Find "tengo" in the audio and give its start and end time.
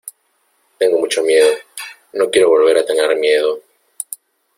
0.79-0.97